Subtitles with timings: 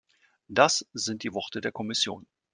[0.47, 2.25] Das sind die Worte der Kommission.